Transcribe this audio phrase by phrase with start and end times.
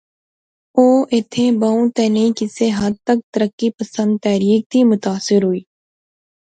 [0.77, 5.61] او ایتھیں بہوں تہ نئیں کسے حد تک ترقی پسند تحریک تھی متاثر ہوئی